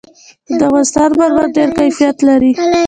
د 0.57 0.61
افغانستان 0.69 1.09
مرمر 1.19 1.45
ډېر 1.55 1.69
کیفیت 1.77 2.17
لري. 2.27 2.51